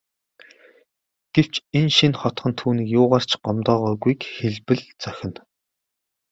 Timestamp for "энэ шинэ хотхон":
1.79-2.53